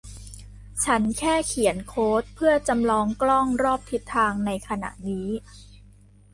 [0.83, 5.27] ฉันแค่เขียนโค้ดเพื่อจำลองกล้องรอบทิศทางในขณะนี้